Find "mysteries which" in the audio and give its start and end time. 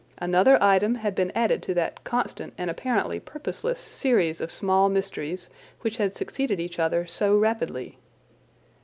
4.89-5.97